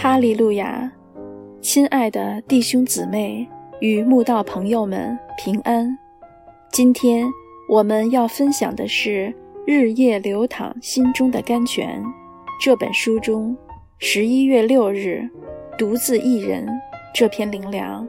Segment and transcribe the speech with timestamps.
[0.00, 0.88] 哈利路亚，
[1.60, 3.44] 亲爱的弟兄姊妹
[3.80, 5.98] 与慕道朋友们平安。
[6.70, 7.26] 今天
[7.68, 9.26] 我们要分享的是
[9.66, 12.00] 《日夜流淌心中的甘泉》
[12.60, 13.56] 这本书中
[13.98, 15.28] 十一月六日
[15.76, 16.64] 独自一人
[17.12, 18.06] 这篇灵粮。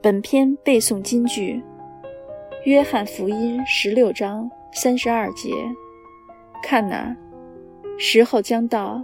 [0.00, 1.60] 本篇背诵金句：
[2.66, 5.50] 约翰福音十六章三十二节。
[6.62, 7.16] 看哪，
[7.98, 9.02] 时候将到。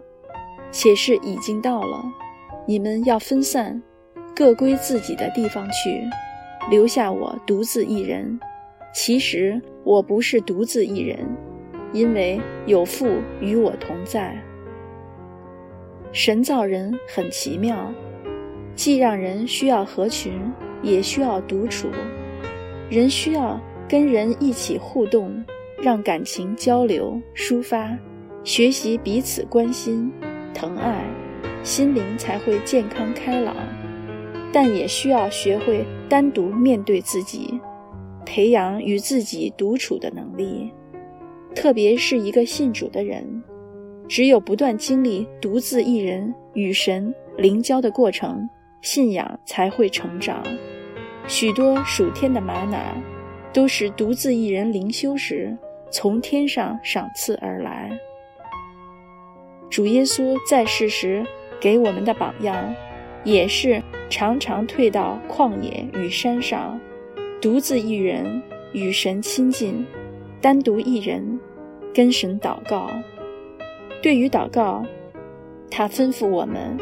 [0.71, 2.05] 且是已经到了，
[2.67, 3.83] 你们要分散，
[4.35, 6.03] 各归自己的地方去，
[6.71, 8.39] 留下我独自一人。
[8.93, 11.19] 其实我不是独自一人，
[11.93, 13.09] 因为有父
[13.41, 14.37] 与我同在。
[16.13, 17.93] 神造人很奇妙，
[18.75, 20.41] 既让人需要合群，
[20.83, 21.89] 也需要独处。
[22.89, 25.45] 人需要跟人一起互动，
[25.81, 27.97] 让感情交流抒发，
[28.43, 30.13] 学习彼此关心。
[30.55, 31.05] 疼爱，
[31.63, 33.57] 心灵才会健康开朗，
[34.53, 37.61] 但也需要学会单独面对自己，
[38.27, 40.73] 培养与自己独处的能力。
[41.55, 43.43] 特别是一个信主的人，
[44.09, 48.49] 只有不断经历独自一人与神灵交的过程，
[48.83, 50.43] 信仰才会成长。
[51.27, 52.79] 许多属天的玛瑙，
[53.53, 55.57] 都是独自一人灵修时
[55.91, 57.91] 从天上赏赐而来。
[59.71, 61.25] 主耶稣在世时
[61.61, 62.75] 给我们的榜样，
[63.23, 66.79] 也是常常退到旷野与山上，
[67.41, 69.87] 独自一人与神亲近，
[70.41, 71.39] 单独一人
[71.95, 72.91] 跟神祷告。
[74.03, 74.85] 对于祷告，
[75.71, 76.77] 他吩咐我们：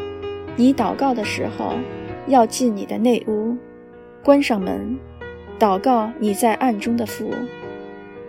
[0.55, 1.75] 你祷告的时候，
[2.25, 3.55] 要进你的内屋，
[4.23, 4.97] 关上门，
[5.59, 7.29] 祷告你在暗中的父，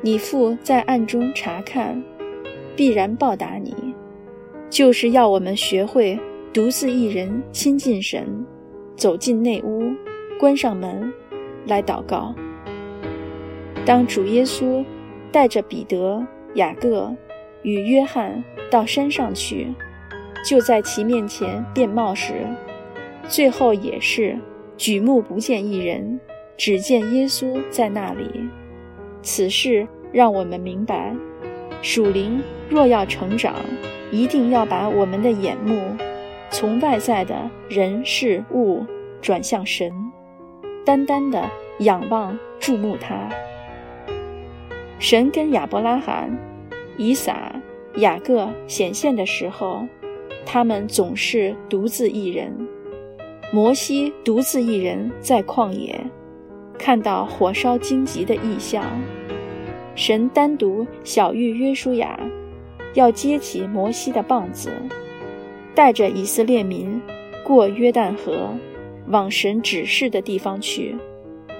[0.02, 2.02] 你父在暗中查看，
[2.76, 3.74] 必然报答你。
[4.70, 6.18] 就是要我们学会
[6.52, 8.46] 独自一人亲近神，
[8.96, 9.92] 走进内屋，
[10.38, 11.12] 关上门，
[11.66, 12.32] 来祷告。
[13.84, 14.84] 当主耶稣
[15.32, 17.12] 带着彼得、雅各
[17.62, 19.66] 与约翰到山上去，
[20.44, 22.46] 就在其面前变貌时，
[23.26, 24.38] 最后也是
[24.76, 26.20] 举目不见一人，
[26.56, 28.48] 只见耶稣在那里。
[29.22, 31.14] 此事让我们明白，
[31.82, 33.54] 属灵若要成长。
[34.12, 35.80] 一定要把我们的眼目
[36.50, 38.84] 从外在的人事物
[39.22, 39.92] 转向神，
[40.84, 41.48] 单单的
[41.78, 43.28] 仰望注目他。
[44.98, 46.36] 神跟亚伯拉罕、
[46.96, 47.52] 以撒、
[47.98, 49.86] 雅各显现的时候，
[50.44, 52.52] 他们总是独自一人。
[53.52, 56.04] 摩西独自一人在旷野，
[56.76, 58.84] 看到火烧荆棘的异象。
[59.94, 62.18] 神单独小玉约书亚。
[62.94, 64.68] 要接起摩西的棒子，
[65.76, 67.00] 带着以色列民
[67.44, 68.48] 过约旦河，
[69.06, 70.96] 往神指示的地方去。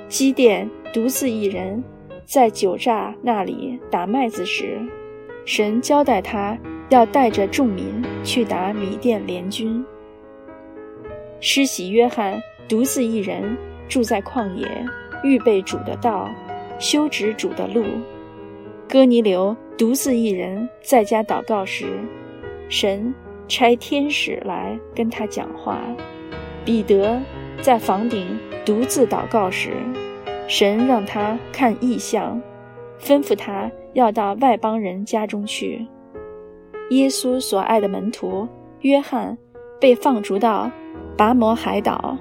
[0.09, 1.85] 基甸独自一人
[2.25, 4.77] 在酒榨那里打麦子时，
[5.45, 6.59] 神交代他
[6.89, 9.85] 要带着众民去打米甸联军。
[11.39, 13.57] 施洗约翰独自一人
[13.89, 14.67] 住在旷野，
[15.23, 16.29] 预备主的道，
[16.81, 17.85] 修直主的路。
[18.91, 21.87] 哥尼流独自一人在家祷告时，
[22.69, 23.15] 神
[23.47, 25.77] 差天使来跟他讲话；
[26.65, 27.17] 彼得
[27.61, 28.27] 在房顶
[28.67, 29.71] 独自祷告时，
[30.49, 32.43] 神让他看异象，
[33.01, 35.87] 吩咐他要到外邦人家中去。
[36.91, 38.49] 耶稣所爱的门徒
[38.81, 39.39] 约翰
[39.81, 40.69] 被放逐到
[41.17, 42.19] 拔摩海岛，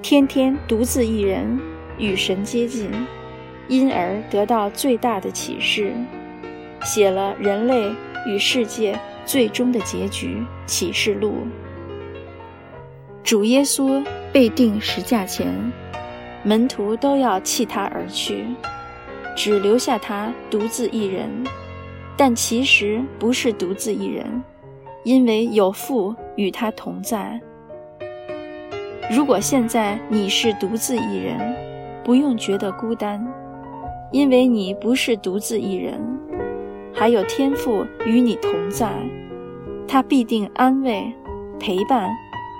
[0.00, 1.58] 天天独自一人
[1.98, 2.88] 与神接近。
[3.68, 5.92] 因而得到最大的启示，
[6.82, 7.90] 写了人类
[8.26, 11.46] 与世界最终的结局启示录。
[13.22, 15.48] 主耶稣被钉十架前，
[16.42, 18.44] 门徒都要弃他而去，
[19.34, 21.30] 只留下他独自一人。
[22.16, 24.44] 但其实不是独自一人，
[25.02, 27.40] 因为有父与他同在。
[29.10, 31.56] 如果现在你是独自一人，
[32.04, 33.26] 不用觉得孤单。
[34.14, 36.00] 因为你不是独自一人，
[36.92, 38.88] 还有天父与你同在，
[39.88, 41.12] 他必定安慰、
[41.58, 42.08] 陪伴、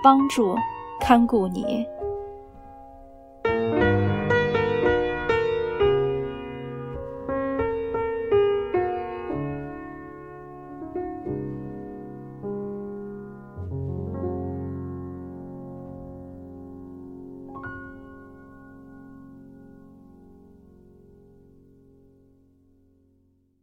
[0.03, 0.57] 帮助、
[1.01, 1.87] 看顾你。